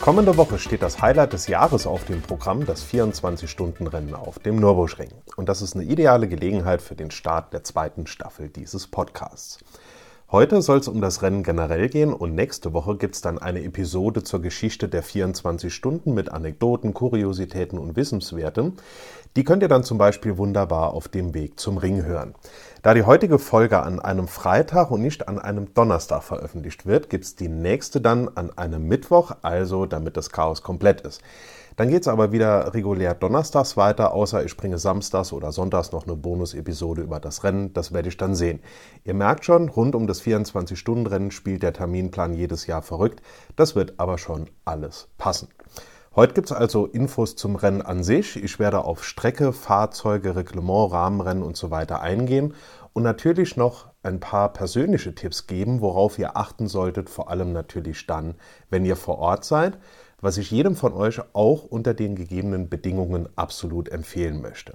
[0.00, 5.10] Kommende Woche steht das Highlight des Jahres auf dem Programm, das 24-Stunden-Rennen auf dem Nürburgring.
[5.36, 9.58] Und das ist eine ideale Gelegenheit für den Start der zweiten Staffel dieses Podcasts.
[10.32, 13.64] Heute soll es um das Rennen generell gehen und nächste Woche gibt es dann eine
[13.64, 18.76] Episode zur Geschichte der 24 Stunden mit Anekdoten, Kuriositäten und Wissenswerten.
[19.34, 22.36] Die könnt ihr dann zum Beispiel wunderbar auf dem Weg zum Ring hören.
[22.82, 27.24] Da die heutige Folge an einem Freitag und nicht an einem Donnerstag veröffentlicht wird, gibt
[27.24, 31.22] es die nächste dann an einem Mittwoch, also damit das Chaos komplett ist.
[31.76, 36.06] Dann geht es aber wieder regulär donnerstags weiter, außer ich bringe samstags oder sonntags noch
[36.06, 37.72] eine Bonus-Episode über das Rennen.
[37.72, 38.60] Das werde ich dann sehen.
[39.04, 43.22] Ihr merkt schon, rund um das 24-Stunden-Rennen spielt der Terminplan jedes Jahr verrückt.
[43.56, 45.48] Das wird aber schon alles passen.
[46.16, 48.34] Heute gibt es also Infos zum Rennen an sich.
[48.34, 52.54] Ich werde auf Strecke, Fahrzeuge, Reglement, Rahmenrennen und so weiter eingehen
[52.92, 58.06] und natürlich noch ein paar persönliche Tipps geben, worauf ihr achten solltet, vor allem natürlich
[58.06, 58.34] dann,
[58.70, 59.78] wenn ihr vor Ort seid
[60.20, 64.74] was ich jedem von euch auch unter den gegebenen Bedingungen absolut empfehlen möchte.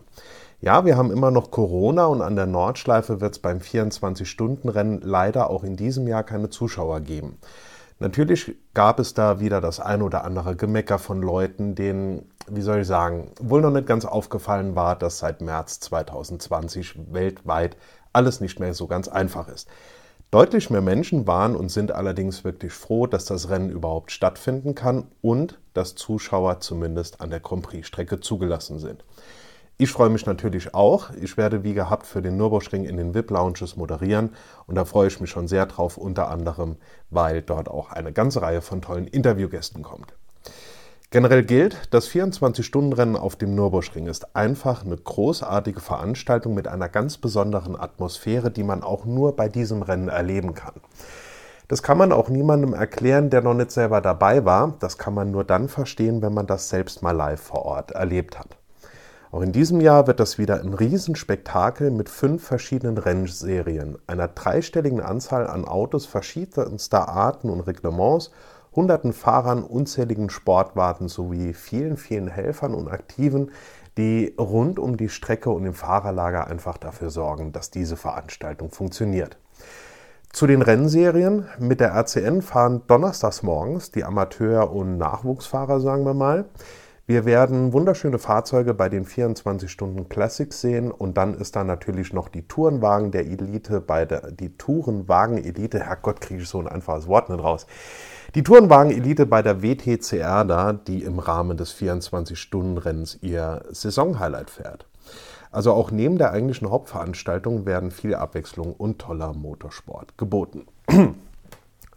[0.62, 5.50] Ja, wir haben immer noch Corona und an der Nordschleife wird es beim 24-Stunden-Rennen leider
[5.50, 7.38] auch in diesem Jahr keine Zuschauer geben.
[8.00, 12.82] Natürlich gab es da wieder das ein oder andere Gemecker von Leuten, denen, wie soll
[12.82, 17.78] ich sagen, wohl noch nicht ganz aufgefallen war, dass seit März 2020 weltweit
[18.16, 19.68] alles nicht mehr so ganz einfach ist.
[20.32, 25.08] Deutlich mehr Menschen waren und sind allerdings wirklich froh, dass das Rennen überhaupt stattfinden kann
[25.22, 29.06] und dass Zuschauer zumindest an der Grand Prix-Strecke zugelassen sind.
[29.78, 31.10] Ich freue mich natürlich auch.
[31.22, 34.32] Ich werde wie gehabt für den Nürburgring in den VIP-Lounges moderieren
[34.68, 36.78] und da freue ich mich schon sehr drauf, unter anderem,
[37.10, 40.14] weil dort auch eine ganze Reihe von tollen Interviewgästen kommt.
[41.16, 47.18] Generell gilt, das 24-Stunden-Rennen auf dem Nürburgring ist einfach eine großartige Veranstaltung mit einer ganz
[47.18, 50.74] besonderen Atmosphäre, die man auch nur bei diesem Rennen erleben kann.
[51.70, 54.74] Das kann man auch niemandem erklären, der noch nicht selber dabei war.
[54.82, 58.38] Das kann man nur dann verstehen, wenn man das selbst mal live vor Ort erlebt
[58.38, 58.58] hat.
[59.32, 65.00] Auch in diesem Jahr wird das wieder ein Riesenspektakel mit fünf verschiedenen Rennserien, einer dreistelligen
[65.00, 68.32] Anzahl an Autos verschiedenster Arten und Reglements
[68.76, 73.52] hunderten Fahrern, unzähligen Sportwarten sowie vielen, vielen Helfern und Aktiven,
[73.98, 79.38] die rund um die Strecke und im Fahrerlager einfach dafür sorgen, dass diese Veranstaltung funktioniert.
[80.34, 86.14] Zu den Rennserien mit der RCN fahren donnerstags morgens die Amateur- und Nachwuchsfahrer, sagen wir
[86.14, 86.46] mal.
[87.08, 92.14] Wir werden wunderschöne Fahrzeuge bei den 24 Stunden Classics sehen und dann ist da natürlich
[92.14, 95.82] noch die Tourenwagen der Elite bei der die Tourenwagen Elite.
[95.82, 97.68] Herrgott, kriege ich so ein einfaches Wort nicht raus.
[98.34, 104.88] Die Tourenwagen-Elite bei der WTCR da, die im Rahmen des 24-Stunden-Rennens ihr Saisonhighlight fährt.
[105.52, 110.66] Also auch neben der eigentlichen Hauptveranstaltung werden viel Abwechslung und toller Motorsport geboten.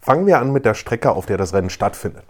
[0.01, 2.23] Fangen wir an mit der Strecke, auf der das Rennen stattfindet.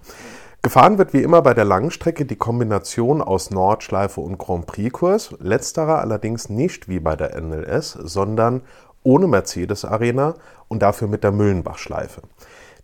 [0.61, 5.99] Gefahren wird wie immer bei der Langstrecke die Kombination aus Nordschleife und Grand Prix-Kurs, letzterer
[5.99, 8.63] allerdings nicht wie bei der NLS, sondern
[9.01, 10.33] ohne Mercedes Arena
[10.67, 12.23] und dafür mit der Müllenbach-Schleife.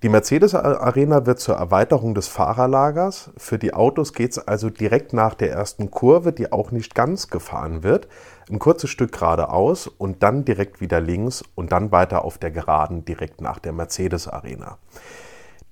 [0.04, 3.32] Die Mercedes Arena wird zur Erweiterung des Fahrerlagers.
[3.38, 7.30] Für die Autos geht es also direkt nach der ersten Kurve, die auch nicht ganz
[7.30, 8.08] gefahren wird,
[8.50, 13.04] ein kurzes Stück geradeaus und dann direkt wieder links und dann weiter auf der Geraden
[13.04, 14.78] direkt nach der Mercedes Arena.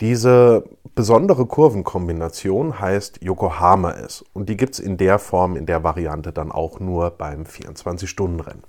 [0.03, 0.66] Diese
[0.96, 6.34] besondere Kurvenkombination heißt Yokohama S und die gibt es in der Form, in der Variante
[6.34, 8.64] dann auch nur beim 24-Stunden-Rennen.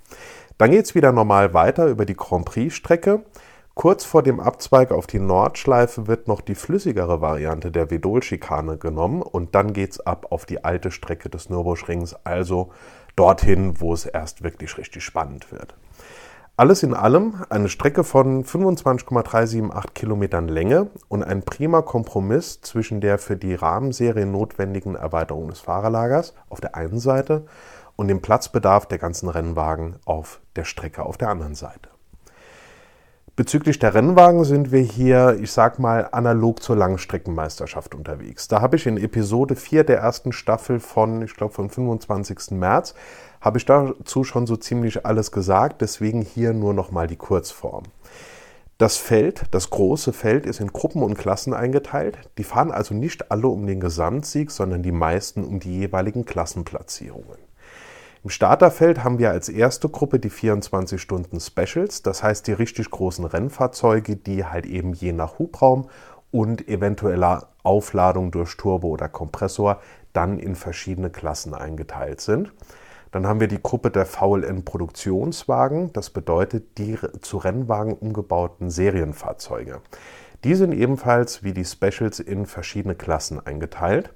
[0.58, 3.24] Dann geht es wieder normal weiter über die Grand Prix-Strecke.
[3.74, 9.20] Kurz vor dem Abzweig auf die Nordschleife wird noch die flüssigere Variante der Vedol-Schikane genommen
[9.20, 12.70] und dann geht's ab auf die alte Strecke des Nürburgrings, also
[13.16, 15.74] dorthin, wo es erst wirklich richtig spannend wird.
[16.56, 23.18] Alles in allem eine Strecke von 25,378 Kilometern Länge und ein prima Kompromiss zwischen der
[23.18, 27.44] für die Rahmenserie notwendigen Erweiterung des Fahrerlagers auf der einen Seite
[27.96, 31.88] und dem Platzbedarf der ganzen Rennwagen auf der Strecke auf der anderen Seite.
[33.34, 38.46] Bezüglich der Rennwagen sind wir hier, ich sag mal, analog zur Langstreckenmeisterschaft unterwegs.
[38.46, 42.52] Da habe ich in Episode 4 der ersten Staffel von, ich glaube, vom 25.
[42.52, 42.94] März,
[43.44, 47.84] habe ich dazu schon so ziemlich alles gesagt, deswegen hier nur nochmal die Kurzform.
[48.78, 52.18] Das Feld, das große Feld, ist in Gruppen und Klassen eingeteilt.
[52.38, 57.36] Die fahren also nicht alle um den Gesamtsieg, sondern die meisten um die jeweiligen Klassenplatzierungen.
[58.24, 62.90] Im Starterfeld haben wir als erste Gruppe die 24 Stunden Specials, das heißt die richtig
[62.90, 65.90] großen Rennfahrzeuge, die halt eben je nach Hubraum
[66.30, 69.82] und eventueller Aufladung durch Turbo oder Kompressor
[70.14, 72.50] dann in verschiedene Klassen eingeteilt sind.
[73.14, 79.82] Dann haben wir die Gruppe der VLN Produktionswagen, das bedeutet die zu Rennwagen umgebauten Serienfahrzeuge.
[80.42, 84.12] Die sind ebenfalls wie die Specials in verschiedene Klassen eingeteilt.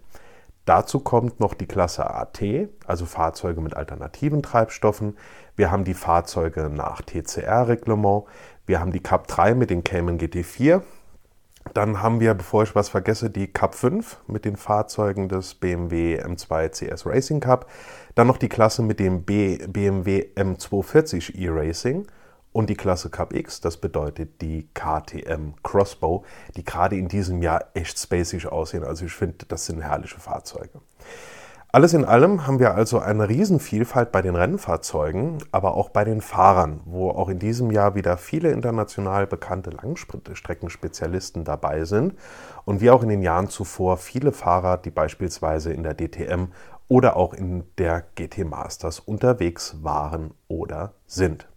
[0.64, 2.42] Dazu kommt noch die Klasse AT,
[2.88, 5.16] also Fahrzeuge mit alternativen Treibstoffen.
[5.54, 8.24] Wir haben die Fahrzeuge nach TCR-Reglement.
[8.66, 10.82] Wir haben die Cup 3 mit den Cayman GT4.
[11.74, 16.20] Dann haben wir, bevor ich was vergesse, die Cup 5 mit den Fahrzeugen des BMW
[16.22, 17.70] M2 CS Racing Cup.
[18.14, 22.06] Dann noch die Klasse mit dem BMW M240 E-Racing
[22.52, 26.24] und die Klasse Cup X, das bedeutet die KTM Crossbow,
[26.56, 28.84] die gerade in diesem Jahr echt spacig aussehen.
[28.84, 30.80] Also ich finde, das sind herrliche Fahrzeuge.
[31.70, 36.22] Alles in allem haben wir also eine Riesenvielfalt bei den Rennfahrzeugen, aber auch bei den
[36.22, 42.14] Fahrern, wo auch in diesem Jahr wieder viele international bekannte Langstreckenspezialisten dabei sind
[42.64, 46.46] und wie auch in den Jahren zuvor viele Fahrer, die beispielsweise in der DTM
[46.88, 51.48] oder auch in der GT Masters unterwegs waren oder sind.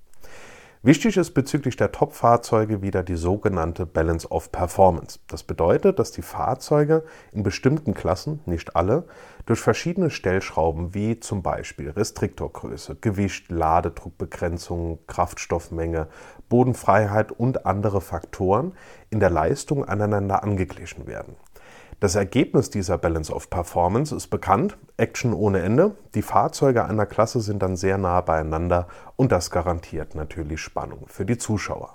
[0.84, 5.20] Wichtig ist bezüglich der Top-Fahrzeuge wieder die sogenannte Balance of Performance.
[5.28, 9.06] Das bedeutet, dass die Fahrzeuge in bestimmten Klassen, nicht alle,
[9.46, 16.08] durch verschiedene Stellschrauben wie zum Beispiel Restriktorgröße, Gewicht, Ladedruckbegrenzung, Kraftstoffmenge,
[16.50, 18.74] Bodenfreiheit und andere Faktoren
[19.12, 21.36] in der Leistung aneinander angeglichen werden.
[22.02, 25.96] Das Ergebnis dieser Balance of Performance ist bekannt, Action ohne Ende.
[26.16, 28.88] Die Fahrzeuge einer Klasse sind dann sehr nah beieinander
[29.18, 31.94] und das garantiert natürlich Spannung für die Zuschauer.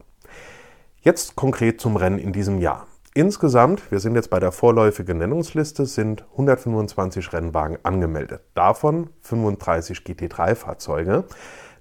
[1.00, 2.86] Jetzt konkret zum Rennen in diesem Jahr.
[3.14, 8.42] Insgesamt, wir sind jetzt bei der vorläufigen Nennungsliste, sind 125 Rennwagen angemeldet.
[8.54, 11.24] Davon 35 GT3-Fahrzeuge.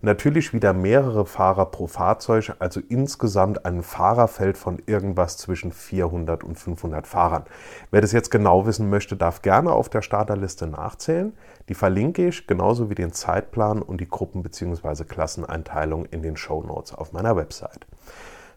[0.02, 6.60] Natürlich wieder mehrere Fahrer pro Fahrzeug, also insgesamt ein Fahrerfeld von irgendwas zwischen 400 und
[6.60, 7.46] 500 Fahrern.
[7.92, 11.34] Wer das jetzt genau wissen möchte, darf gerne auf der Starterliste nachzählen.
[11.70, 15.06] Die verlinke ich genauso wie den Zeitplan und die Gruppen- bzw.
[15.06, 17.88] Klasseneinteilung in den Show Notes auf meiner Website.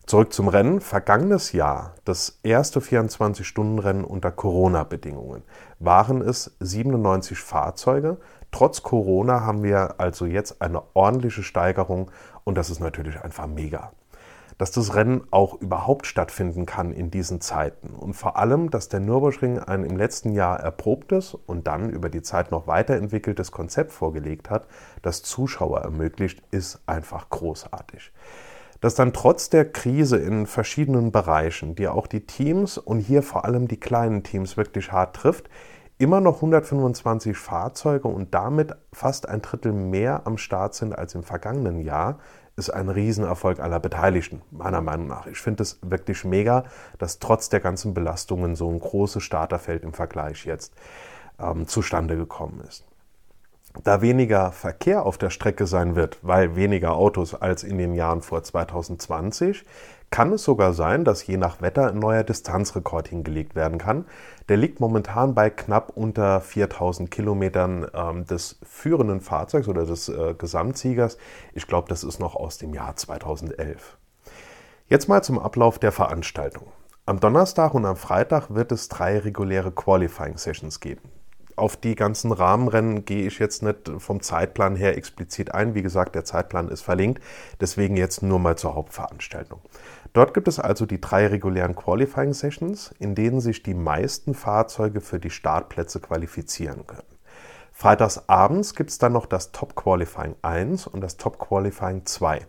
[0.09, 0.81] Zurück zum Rennen.
[0.81, 5.43] Vergangenes Jahr, das erste 24-Stunden-Rennen unter Corona-Bedingungen,
[5.81, 8.17] waren es 97 Fahrzeuge
[8.51, 12.11] Trotz Corona haben wir also jetzt eine ordentliche Steigerung
[12.45, 13.93] und das ist natürlich einfach mega.
[14.57, 19.01] Dass das Rennen auch überhaupt stattfinden kann in diesen Zeiten und vor allem, dass der
[19.01, 24.51] Nürburgring ein im letzten Jahr erprobtes und dann über die Zeit noch weiterentwickeltes Konzept vorgelegt
[24.51, 24.67] hat,
[25.03, 28.13] das Zuschauer ermöglicht, ist einfach großartig
[28.81, 33.45] dass dann trotz der Krise in verschiedenen Bereichen, die auch die Teams und hier vor
[33.45, 35.51] allem die kleinen Teams wirklich hart trifft,
[35.99, 41.25] immer noch 125 Fahrzeuge und damit fast ein Drittel mehr am Start sind als im
[41.25, 42.19] vergangenen Jahr,
[42.57, 45.27] ist ein Riesenerfolg aller Beteiligten, meiner Meinung nach.
[45.27, 46.65] Ich finde es wirklich mega,
[46.99, 50.75] dass trotz der ganzen Belastungen so ein großes Starterfeld im Vergleich jetzt
[51.39, 52.85] ähm, zustande gekommen ist.
[53.85, 58.23] Da weniger Verkehr auf der Strecke sein wird, weil weniger Autos als in den Jahren
[58.23, 59.65] vor 2020,
[60.11, 64.07] kann es sogar sein, dass je nach Wetter ein neuer Distanzrekord hingelegt werden kann.
[64.49, 70.35] Der liegt momentan bei knapp unter 4000 Kilometern ähm, des führenden Fahrzeugs oder des äh,
[70.35, 71.19] Gesamtsiegers.
[71.53, 73.99] Ich glaube, das ist noch aus dem Jahr 2011.
[74.89, 76.69] Jetzt mal zum Ablauf der Veranstaltung.
[77.05, 81.11] Am Donnerstag und am Freitag wird es drei reguläre Qualifying Sessions geben
[81.59, 85.75] auf die ganzen Rahmenrennen gehe ich jetzt nicht vom Zeitplan her explizit ein.
[85.75, 87.23] Wie gesagt, der Zeitplan ist verlinkt.
[87.61, 89.61] Deswegen jetzt nur mal zur Hauptveranstaltung.
[90.13, 95.01] Dort gibt es also die drei regulären Qualifying Sessions, in denen sich die meisten Fahrzeuge
[95.01, 97.03] für die Startplätze qualifizieren können.
[97.73, 102.41] Freitags abends gibt es dann noch das Top Qualifying 1 und das Top Qualifying 2.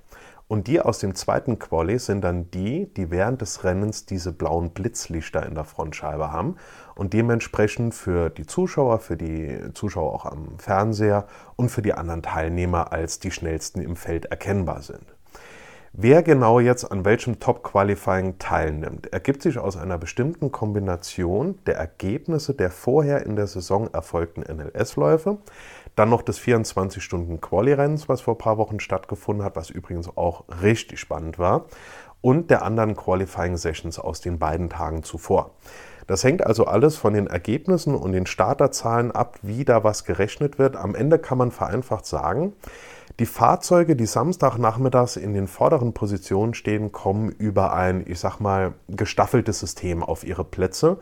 [0.50, 4.72] Und die aus dem zweiten Quali sind dann die, die während des Rennens diese blauen
[4.72, 6.56] Blitzlichter in der Frontscheibe haben
[7.00, 12.22] und dementsprechend für die Zuschauer, für die Zuschauer auch am Fernseher und für die anderen
[12.22, 15.06] Teilnehmer als die schnellsten im Feld erkennbar sind.
[15.94, 22.54] Wer genau jetzt an welchem Top-Qualifying teilnimmt, ergibt sich aus einer bestimmten Kombination der Ergebnisse
[22.54, 25.38] der vorher in der Saison erfolgten NLS-Läufe,
[25.96, 31.00] dann noch des 24-Stunden-Quali-Rennens, was vor ein paar Wochen stattgefunden hat, was übrigens auch richtig
[31.00, 31.66] spannend war,
[32.22, 35.52] und der anderen Qualifying-Sessions aus den beiden Tagen zuvor.
[36.10, 40.58] Das hängt also alles von den Ergebnissen und den Starterzahlen ab, wie da was gerechnet
[40.58, 40.76] wird.
[40.76, 42.54] Am Ende kann man vereinfacht sagen,
[43.20, 48.74] die Fahrzeuge, die Samstagnachmittags in den vorderen Positionen stehen, kommen über ein, ich sag mal,
[48.88, 50.98] gestaffeltes System auf ihre Plätze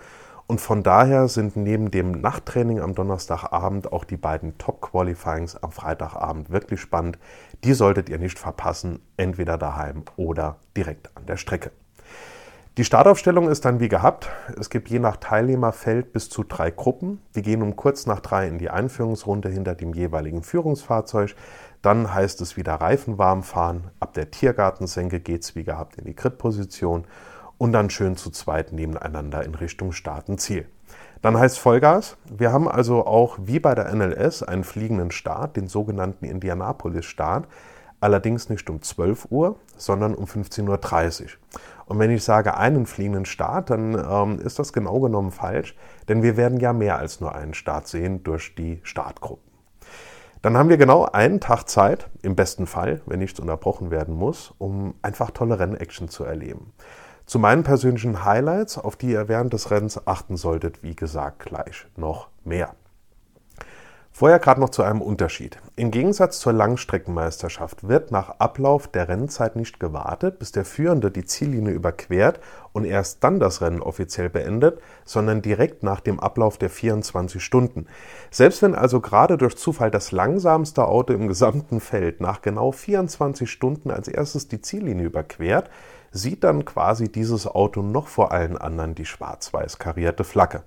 [0.45, 6.49] Und von daher sind neben dem Nachttraining am Donnerstagabend auch die beiden Top-Qualifyings am Freitagabend
[6.49, 7.17] wirklich spannend.
[7.63, 11.71] Die solltet ihr nicht verpassen, entweder daheim oder direkt an der Strecke.
[12.77, 14.29] Die Startaufstellung ist dann wie gehabt.
[14.55, 17.19] Es gibt je nach Teilnehmerfeld bis zu drei Gruppen.
[17.33, 21.33] Die gehen um kurz nach drei in die Einführungsrunde hinter dem jeweiligen Führungsfahrzeug.
[21.81, 23.85] Dann heißt es wieder Reifen warm fahren.
[23.99, 27.05] Ab der Tiergartensenke geht es wie gehabt in die Gridposition
[27.57, 30.67] und dann schön zu zweit nebeneinander in Richtung Startenziel.
[31.23, 32.15] Dann heißt Vollgas.
[32.29, 37.47] Wir haben also auch wie bei der NLS einen fliegenden Start, den sogenannten Indianapolis-Start.
[37.99, 41.29] Allerdings nicht um 12 Uhr, sondern um 15.30 Uhr.
[41.87, 45.75] Und wenn ich sage einen fliegenden Start, dann ähm, ist das genau genommen falsch,
[46.09, 49.47] denn wir werden ja mehr als nur einen Start sehen durch die Startgruppen.
[50.41, 54.53] Dann haben wir genau einen Tag Zeit, im besten Fall, wenn nichts unterbrochen werden muss,
[54.59, 56.73] um einfach tolle Rennaction zu erleben.
[57.25, 61.87] Zu meinen persönlichen Highlights, auf die ihr während des Rennens achten solltet, wie gesagt, gleich
[61.95, 62.75] noch mehr.
[64.19, 65.59] Vorher gerade noch zu einem Unterschied.
[65.75, 71.23] Im Gegensatz zur Langstreckenmeisterschaft wird nach Ablauf der Rennzeit nicht gewartet, bis der Führende die
[71.23, 72.39] Ziellinie überquert
[72.73, 77.85] und erst dann das Rennen offiziell beendet, sondern direkt nach dem Ablauf der 24 Stunden.
[78.31, 83.47] Selbst wenn also gerade durch Zufall das langsamste Auto im gesamten Feld nach genau 24
[83.47, 85.69] Stunden als erstes die Ziellinie überquert,
[86.09, 90.63] sieht dann quasi dieses Auto noch vor allen anderen die schwarz-weiß karierte Flagge.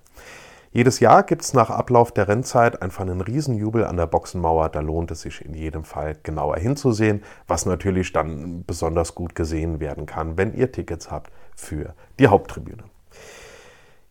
[0.73, 4.69] Jedes Jahr gibt es nach Ablauf der Rennzeit einfach einen Riesenjubel an der Boxenmauer.
[4.69, 9.81] Da lohnt es sich in jedem Fall genauer hinzusehen, was natürlich dann besonders gut gesehen
[9.81, 12.85] werden kann, wenn ihr Tickets habt für die Haupttribüne.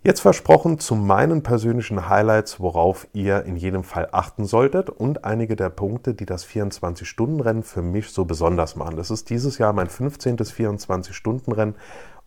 [0.01, 5.57] Jetzt versprochen zu meinen persönlichen Highlights, worauf ihr in jedem Fall achten solltet und einige
[5.57, 8.95] der Punkte, die das 24-Stunden-Rennen für mich so besonders machen.
[8.95, 10.37] Das ist dieses Jahr mein 15.
[10.37, 11.75] 24-Stunden-Rennen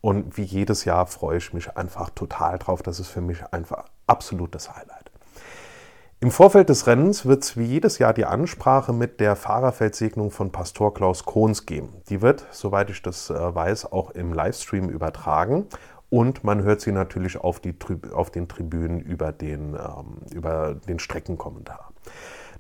[0.03, 2.83] und wie jedes Jahr freue ich mich einfach total drauf.
[2.83, 5.11] Das ist für mich einfach absolutes Highlight.
[6.21, 10.53] Im Vorfeld des Rennens wird es wie jedes Jahr die Ansprache mit der Fahrerfeldsegnung von
[10.53, 11.95] Pastor Klaus Kohns geben.
[12.09, 15.67] Die wird, soweit ich das äh, weiß, auch im Livestream übertragen.
[16.11, 17.75] Und man hört sie natürlich auf, die,
[18.13, 21.93] auf den Tribünen über den, ähm, über den Streckenkommentar.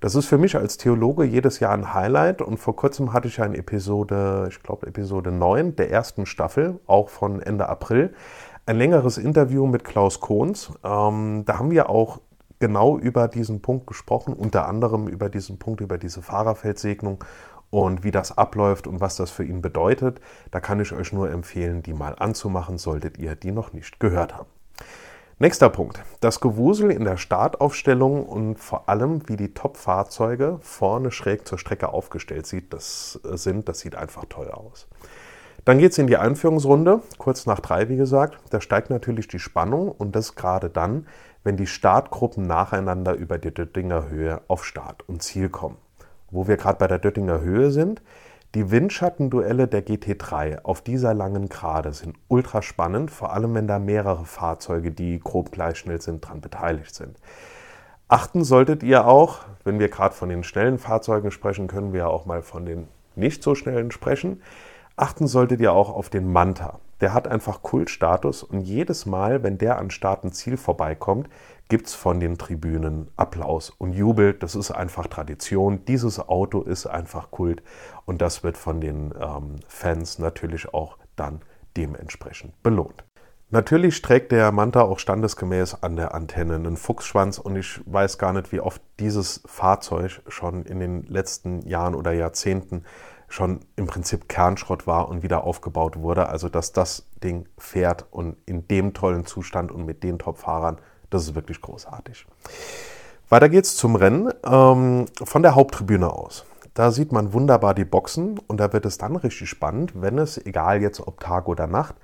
[0.02, 3.40] Das ist für mich als Theologe jedes Jahr ein Highlight und vor kurzem hatte ich
[3.40, 8.12] eine Episode, ich glaube Episode 9 der ersten Staffel, auch von Ende April,
[8.66, 10.73] ein längeres Interview mit Klaus Kohns.
[10.82, 12.21] Ähm, da haben wir auch
[12.59, 17.23] genau über diesen Punkt gesprochen, unter anderem über diesen Punkt, über diese Fahrerfeldsegnung
[17.71, 20.21] und wie das abläuft und was das für ihn bedeutet.
[20.50, 24.37] Da kann ich euch nur empfehlen, die mal anzumachen, solltet ihr die noch nicht gehört
[24.37, 24.50] haben.
[25.42, 26.00] Nächster Punkt.
[26.20, 31.88] Das Gewusel in der Startaufstellung und vor allem, wie die Top-Fahrzeuge vorne schräg zur Strecke
[31.88, 34.87] aufgestellt sieht, das äh, sind, das sieht einfach toll aus.
[35.64, 38.38] Dann geht es in die Einführungsrunde, kurz nach drei, wie gesagt.
[38.50, 41.08] Da steigt natürlich die Spannung und das gerade dann,
[41.42, 45.78] wenn die Startgruppen nacheinander über die Döttinger Höhe auf Start und Ziel kommen.
[46.30, 48.00] Wo wir gerade bei der Döttinger Höhe sind,
[48.54, 53.78] die Windschattenduelle der GT3 auf dieser langen Gerade sind ultra spannend, vor allem wenn da
[53.78, 57.16] mehrere Fahrzeuge, die grob gleich schnell sind, dran beteiligt sind.
[58.09, 62.26] Achten solltet ihr auch, wenn wir gerade von den schnellen Fahrzeugen sprechen, können wir auch
[62.26, 64.42] mal von den nicht so schnellen sprechen.
[64.97, 66.78] Achten solltet ihr auch auf den Manta.
[67.00, 71.30] Der hat einfach Kultstatus und jedes Mal, wenn der an Start und Ziel vorbeikommt,
[71.73, 74.35] gibt es von den Tribünen Applaus und Jubel.
[74.35, 75.87] Das ist einfach Tradition.
[75.87, 77.62] Dieses Auto ist einfach Kult
[78.05, 81.41] und das wird von den ähm, Fans natürlich auch dann
[81.75, 83.07] dementsprechend belohnt.
[83.49, 88.35] Natürlich trägt der Manta auch standesgemäß an der Antenne einen Fuchsschwanz und ich weiß gar
[88.35, 92.85] nicht, wie oft dieses Fahrzeug schon in den letzten Jahren oder Jahrzehnten
[93.29, 96.29] schon im Prinzip Kernschrott war und wieder aufgebaut wurde.
[96.29, 100.79] Also dass das Ding fährt und in dem tollen Zustand und mit den Top-Fahrern
[101.12, 102.26] das ist wirklich großartig.
[103.28, 106.45] Weiter geht's zum Rennen ähm, von der Haupttribüne aus.
[106.75, 110.38] Da sieht man wunderbar die Boxen und da wird es dann richtig spannend, wenn es,
[110.38, 111.97] egal jetzt ob Tag oder Nacht,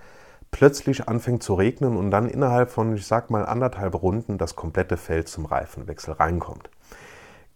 [0.50, 4.97] plötzlich anfängt zu regnen und dann innerhalb von, ich sag mal, anderthalb Runden das komplette
[4.97, 6.71] Feld zum Reifenwechsel reinkommt.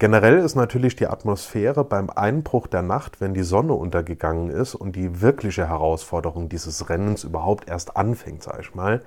[0.02, 4.97] Generell ist natürlich die Atmosphäre beim Einbruch der Nacht, wenn die Sonne untergegangen ist und
[4.97, 9.02] die wirkliche Herausforderung dieses Rennens überhaupt erst anfängt, sage ich mal,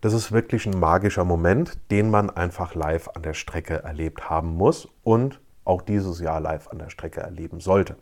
[0.00, 4.56] das ist wirklich ein magischer Moment, den man einfach live an der Strecke erlebt haben
[4.56, 7.96] muss und auch dieses Jahr live an der Strecke erleben sollte.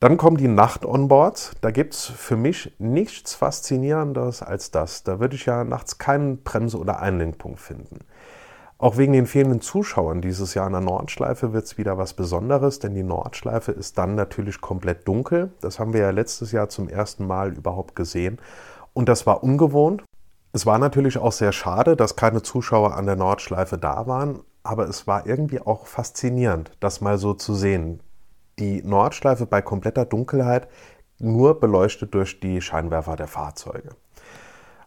[0.00, 1.52] Dann kommen die Nacht-Onboards.
[1.62, 5.02] Da gibt es für mich nichts Faszinierendes als das.
[5.02, 8.00] Da würde ich ja nachts keinen Bremse- oder Einlenkpunkt finden.
[8.82, 12.80] Auch wegen den fehlenden Zuschauern dieses Jahr an der Nordschleife wird es wieder was Besonderes,
[12.80, 15.52] denn die Nordschleife ist dann natürlich komplett dunkel.
[15.60, 18.40] Das haben wir ja letztes Jahr zum ersten Mal überhaupt gesehen.
[18.92, 20.02] Und das war ungewohnt.
[20.52, 24.88] Es war natürlich auch sehr schade, dass keine Zuschauer an der Nordschleife da waren, aber
[24.88, 28.00] es war irgendwie auch faszinierend, das mal so zu sehen.
[28.58, 30.66] Die Nordschleife bei kompletter Dunkelheit,
[31.20, 33.90] nur beleuchtet durch die Scheinwerfer der Fahrzeuge.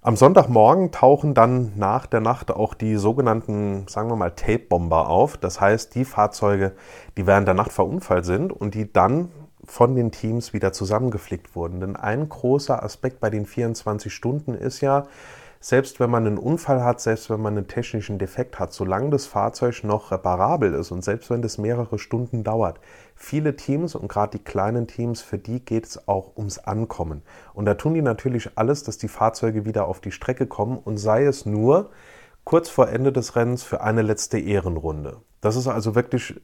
[0.06, 5.36] Am Sonntagmorgen tauchen dann nach der Nacht auch die sogenannten, sagen wir mal, Tape-Bomber auf.
[5.36, 6.74] Das heißt, die Fahrzeuge,
[7.18, 9.32] die während der Nacht verunfallt sind und die dann
[9.64, 11.80] von den Teams wieder zusammengeflickt wurden.
[11.80, 15.08] Denn ein großer Aspekt bei den 24 Stunden ist ja,
[15.66, 19.26] selbst wenn man einen Unfall hat, selbst wenn man einen technischen Defekt hat, solange das
[19.26, 22.80] Fahrzeug noch reparabel ist und selbst wenn das mehrere Stunden dauert,
[23.16, 27.24] viele Teams und gerade die kleinen Teams, für die geht es auch ums Ankommen.
[27.56, 30.98] Und da tun die natürlich alles, dass die Fahrzeuge wieder auf die Strecke kommen und
[30.98, 31.90] sei es nur
[32.44, 35.18] kurz vor Ende des Rennens für eine letzte Ehrenrunde.
[35.42, 36.40] Das ist also wirklich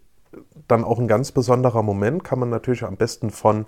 [0.68, 3.68] dann auch ein ganz besonderer Moment, kann man natürlich am besten von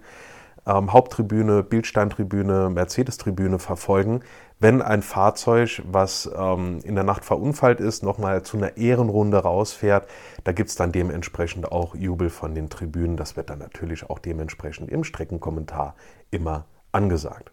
[0.66, 4.22] ähm, Haupttribüne, Bildsteintribüne, Mercedes-Tribüne verfolgen,
[4.60, 10.08] wenn ein Fahrzeug, was ähm, in der Nacht verunfallt ist, nochmal zu einer Ehrenrunde rausfährt.
[10.44, 13.18] Da gibt es dann dementsprechend auch Jubel von den Tribünen.
[13.18, 15.96] Das wird dann natürlich auch dementsprechend im Streckenkommentar
[16.32, 17.52] immer angesagt.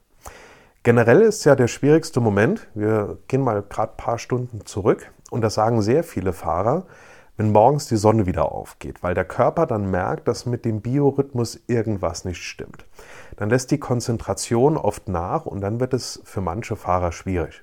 [0.83, 5.43] Generell ist ja der schwierigste Moment, wir gehen mal gerade ein paar Stunden zurück und
[5.43, 6.87] das sagen sehr viele Fahrer,
[7.37, 11.61] wenn morgens die Sonne wieder aufgeht, weil der Körper dann merkt, dass mit dem Biorhythmus
[11.67, 12.87] irgendwas nicht stimmt.
[13.41, 17.63] Dann lässt die Konzentration oft nach und dann wird es für manche Fahrer schwierig.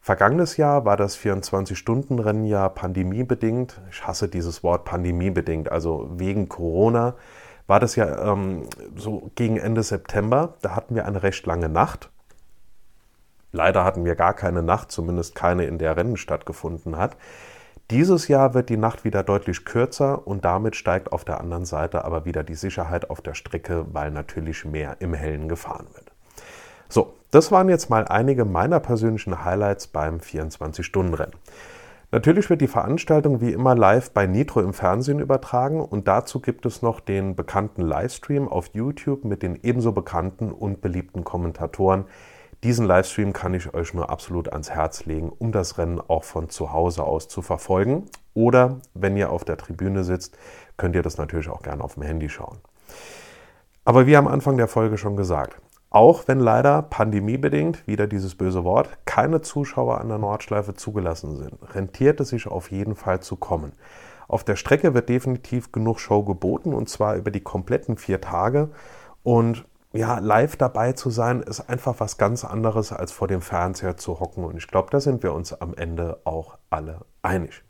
[0.00, 3.80] Vergangenes Jahr war das 24-Stunden-Rennen ja pandemiebedingt.
[3.90, 7.16] Ich hasse dieses Wort pandemiebedingt, also wegen Corona
[7.66, 10.54] war das ja ähm, so gegen Ende September.
[10.62, 12.10] Da hatten wir eine recht lange Nacht.
[13.50, 17.16] Leider hatten wir gar keine Nacht, zumindest keine, in der Rennen stattgefunden hat.
[17.90, 22.04] Dieses Jahr wird die Nacht wieder deutlich kürzer und damit steigt auf der anderen Seite
[22.04, 26.12] aber wieder die Sicherheit auf der Strecke, weil natürlich mehr im Hellen gefahren wird.
[26.90, 31.32] So, das waren jetzt mal einige meiner persönlichen Highlights beim 24-Stunden-Rennen.
[32.10, 36.66] Natürlich wird die Veranstaltung wie immer live bei Nitro im Fernsehen übertragen und dazu gibt
[36.66, 42.04] es noch den bekannten Livestream auf YouTube mit den ebenso bekannten und beliebten Kommentatoren,
[42.64, 46.48] diesen Livestream kann ich euch nur absolut ans Herz legen, um das Rennen auch von
[46.48, 48.06] zu Hause aus zu verfolgen.
[48.34, 50.36] Oder wenn ihr auf der Tribüne sitzt,
[50.76, 52.58] könnt ihr das natürlich auch gerne auf dem Handy schauen.
[53.84, 58.62] Aber wie am Anfang der Folge schon gesagt, auch wenn leider pandemiebedingt, wieder dieses böse
[58.64, 63.36] Wort, keine Zuschauer an der Nordschleife zugelassen sind, rentiert es sich auf jeden Fall zu
[63.36, 63.72] kommen.
[64.26, 68.68] Auf der Strecke wird definitiv genug Show geboten und zwar über die kompletten vier Tage.
[69.22, 73.96] Und ja, live dabei zu sein, ist einfach was ganz anderes, als vor dem Fernseher
[73.96, 74.44] zu hocken.
[74.44, 77.62] Und ich glaube, da sind wir uns am Ende auch alle einig.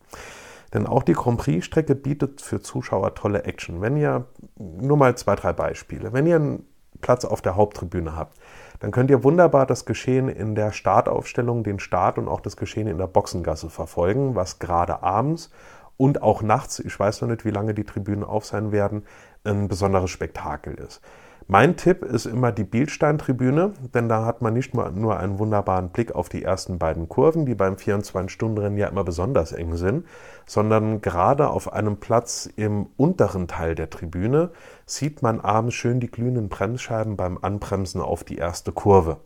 [0.75, 3.81] Denn auch die Grand Prix-Strecke bietet für Zuschauer tolle Action.
[3.81, 4.27] Wenn ihr,
[4.57, 6.67] nur mal zwei, drei Beispiele, wenn ihr einen
[7.01, 8.37] Platz auf der Haupttribüne habt,
[8.81, 12.87] dann könnt ihr wunderbar das Geschehen in der Startaufstellung, den Start und auch das Geschehen
[12.87, 15.51] in der Boxengasse verfolgen, was gerade abends
[15.97, 19.05] und auch nachts, ich weiß noch nicht, wie lange die Tribünen auf sein werden,
[19.45, 21.01] ein besonderes Spektakel ist.
[21.51, 26.15] Mein Tipp ist immer die Bildsteintribüne, denn da hat man nicht nur einen wunderbaren Blick
[26.15, 30.05] auf die ersten beiden Kurven, die beim 24-Stunden-Rennen ja immer besonders eng sind,
[30.45, 34.51] sondern gerade auf einem Platz im unteren Teil der Tribüne
[34.85, 39.17] sieht man abends schön die glühenden Bremsscheiben beim Anbremsen auf die erste Kurve.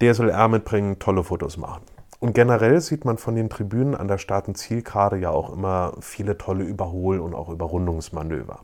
[0.00, 1.82] DSLR mitbringen, tolle Fotos machen.
[2.20, 5.94] Und generell sieht man von den Tribünen an der Start- und Zielgerade ja auch immer
[5.98, 8.60] viele tolle Überhol- und auch Überrundungsmanöver.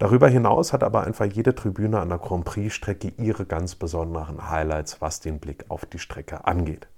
[0.00, 5.02] Darüber hinaus hat aber einfach jede Tribüne an der Grand Prix-Strecke ihre ganz besonderen Highlights,
[5.02, 6.88] was den Blick auf die Strecke angeht.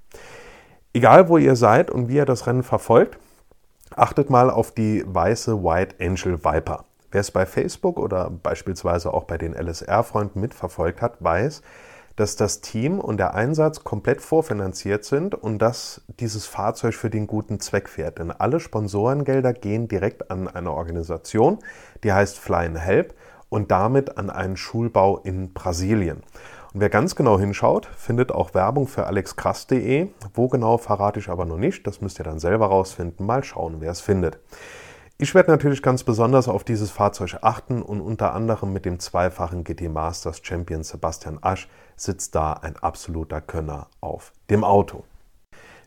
[0.93, 3.19] Egal wo ihr seid und wie ihr das Rennen verfolgt,
[3.97, 6.85] achtet mal auf die weiße White Angel Viper.
[7.11, 11.61] Wer es bei Facebook oder beispielsweise auch bei den LSR-Freunden mitverfolgt hat, weiß,
[12.17, 17.27] dass das Team und der Einsatz komplett vorfinanziert sind und dass dieses Fahrzeug für den
[17.27, 18.19] guten Zweck fährt.
[18.19, 21.59] Denn alle Sponsorengelder gehen direkt an eine Organisation,
[22.05, 23.15] die heißt Fly and Help
[23.49, 26.23] und damit an einen Schulbau in Brasilien.
[26.73, 30.09] Und wer ganz genau hinschaut, findet auch Werbung für alexkrass.de.
[30.33, 33.27] Wo genau verrate ich aber noch nicht, das müsst ihr dann selber rausfinden.
[33.27, 34.39] Mal schauen, wer es findet.
[35.23, 39.63] Ich werde natürlich ganz besonders auf dieses Fahrzeug achten und unter anderem mit dem zweifachen
[39.63, 45.05] GT Masters Champion Sebastian Asch sitzt da ein absoluter Könner auf dem Auto.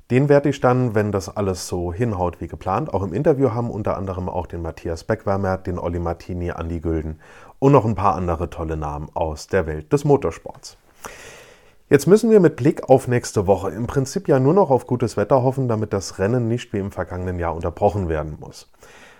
[0.09, 3.71] Den werde ich dann, wenn das alles so hinhaut wie geplant, auch im Interview haben,
[3.71, 7.19] unter anderem auch den Matthias Beckwärmer, den Olli Martini, Andi Gülden
[7.59, 10.77] und noch ein paar andere tolle Namen aus der Welt des Motorsports.
[11.89, 15.17] Jetzt müssen wir mit Blick auf nächste Woche im Prinzip ja nur noch auf gutes
[15.17, 18.71] Wetter hoffen, damit das Rennen nicht wie im vergangenen Jahr unterbrochen werden muss.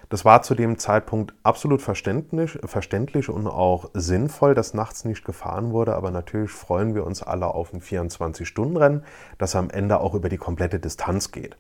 [0.09, 5.71] Das war zu dem Zeitpunkt absolut verständlich, verständlich und auch sinnvoll, dass nachts nicht gefahren
[5.71, 5.95] wurde.
[5.95, 9.03] Aber natürlich freuen wir uns alle auf ein 24-Stunden-Rennen,
[9.37, 11.57] das am Ende auch über die komplette Distanz geht.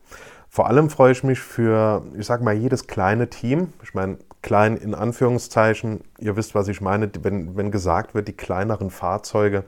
[0.49, 3.73] Vor allem freue ich mich für, ich sage mal, jedes kleine Team.
[3.83, 8.37] Ich meine, klein in Anführungszeichen, ihr wisst, was ich meine, wenn, wenn gesagt wird, die
[8.37, 9.65] kleineren Fahrzeuge,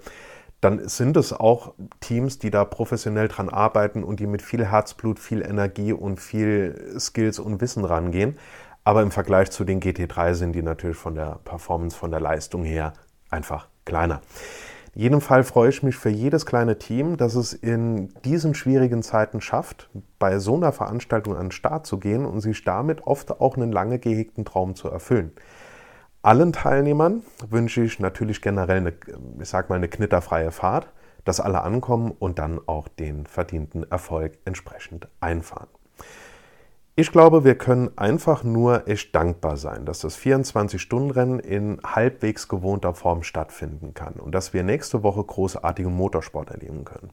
[0.62, 5.20] dann sind es auch Teams, die da professionell dran arbeiten und die mit viel Herzblut,
[5.20, 8.38] viel Energie und viel Skills und Wissen rangehen.
[8.88, 12.64] Aber im Vergleich zu den GT3 sind die natürlich von der Performance, von der Leistung
[12.64, 12.94] her
[13.30, 14.22] einfach kleiner.
[14.96, 19.04] In jedem Fall freue ich mich für jedes kleine Team, das es in diesen schwierigen
[19.04, 23.42] Zeiten schafft, bei so einer Veranstaltung an den Start zu gehen und sich damit oft
[23.42, 25.34] auch einen lange gehegten Traum zu erfüllen.
[26.22, 28.94] Allen Teilnehmern wünsche ich natürlich generell eine,
[29.42, 30.88] ich sag mal, eine knitterfreie Fahrt,
[31.26, 35.68] dass alle ankommen und dann auch den verdienten Erfolg entsprechend einfahren.
[37.00, 42.96] Ich glaube, wir können einfach nur echt dankbar sein, dass das 24-Stunden-Rennen in halbwegs gewohnter
[42.96, 47.12] Form stattfinden kann und dass wir nächste Woche großartigen Motorsport erleben können.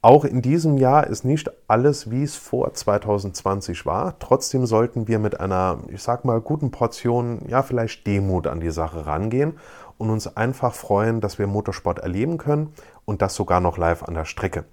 [0.00, 4.18] Auch in diesem Jahr ist nicht alles, wie es vor 2020 war.
[4.18, 8.70] Trotzdem sollten wir mit einer, ich sag mal, guten Portion, ja, vielleicht Demut an die
[8.70, 9.58] Sache rangehen
[9.98, 12.72] und uns einfach freuen, dass wir Motorsport erleben können
[13.04, 14.64] und das sogar noch live an der Strecke.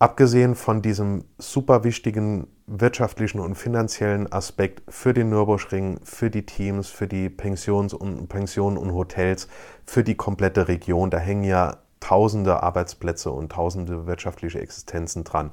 [0.00, 2.48] Abgesehen von diesem super wichtigen
[2.80, 8.78] wirtschaftlichen und finanziellen Aspekt für den Nürburgring, für die Teams, für die Pensions und, Pensionen
[8.78, 9.48] und Hotels,
[9.84, 15.50] für die komplette Region, da hängen ja tausende Arbeitsplätze und tausende wirtschaftliche Existenzen dran,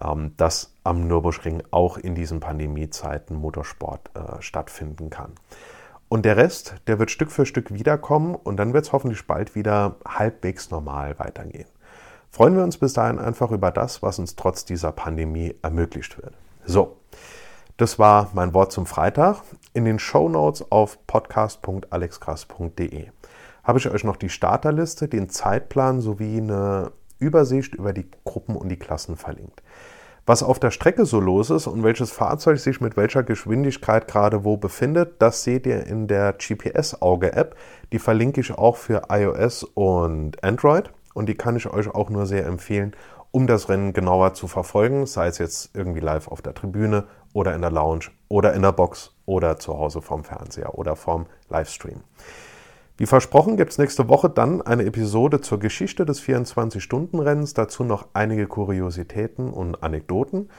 [0.00, 5.32] ähm, dass am Nürburgring auch in diesen Pandemiezeiten Motorsport äh, stattfinden kann.
[6.08, 9.54] Und der Rest, der wird Stück für Stück wiederkommen und dann wird es hoffentlich bald
[9.54, 11.66] wieder halbwegs normal weitergehen
[12.30, 16.34] freuen wir uns bis dahin einfach über das, was uns trotz dieser Pandemie ermöglicht wird.
[16.70, 16.98] So,
[17.78, 19.40] das war mein Wort zum Freitag.
[19.72, 23.06] In den Show Notes auf podcast.alexkrass.de
[23.64, 28.68] habe ich euch noch die Starterliste, den Zeitplan sowie eine Übersicht über die Gruppen und
[28.68, 29.62] die Klassen verlinkt.
[30.26, 34.44] Was auf der Strecke so los ist und welches Fahrzeug sich mit welcher Geschwindigkeit gerade
[34.44, 37.56] wo befindet, das seht ihr in der GPS-Auge-App.
[37.92, 42.26] Die verlinke ich auch für iOS und Android und die kann ich euch auch nur
[42.26, 42.94] sehr empfehlen,
[43.38, 47.54] um das Rennen genauer zu verfolgen, sei es jetzt irgendwie live auf der Tribüne oder
[47.54, 52.00] in der Lounge oder in der Box oder zu Hause vorm Fernseher oder vorm Livestream.
[52.96, 58.08] Wie versprochen gibt es nächste Woche dann eine Episode zur Geschichte des 24-Stunden-Rennens, dazu noch
[58.12, 60.50] einige Kuriositäten und Anekdoten.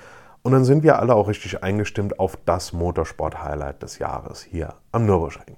[0.41, 5.05] Und dann sind wir alle auch richtig eingestimmt auf das Motorsport-Highlight des Jahres hier am
[5.05, 5.57] Nürburgring.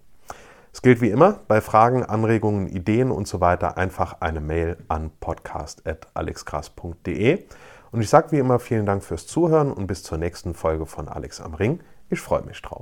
[0.73, 5.11] Es gilt wie immer, bei Fragen, Anregungen, Ideen und so weiter einfach eine Mail an
[5.19, 7.43] podcast.alexgras.de.
[7.91, 11.09] Und ich sage wie immer vielen Dank fürs Zuhören und bis zur nächsten Folge von
[11.09, 11.81] Alex am Ring.
[12.09, 12.79] Ich freue mich drauf.